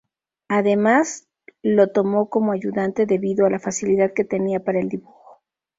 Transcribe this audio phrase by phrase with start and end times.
[0.47, 1.27] Además
[1.61, 5.43] lo tomó como ayudante debido a la facilidad que tenía para el dibujo.